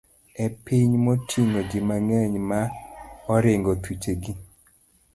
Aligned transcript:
en 0.41 0.51
piny 0.65 0.91
moting'o 1.05 1.59
ji 1.69 1.79
mang'eny 1.89 2.35
ma 2.49 2.59
oringo 3.35 3.71
thuchegi. 3.83 4.33